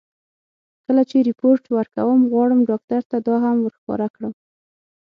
کله 0.85 1.01
چې 1.09 1.17
رېپورټ 1.29 1.63
ورکوم، 1.77 2.19
غواړم 2.31 2.59
ډاکټر 2.69 3.01
ته 3.11 3.17
دا 3.27 3.35
هم 3.43 3.57
ور 3.61 3.73
ښکاره 3.77 4.07
کړم. 4.15 4.33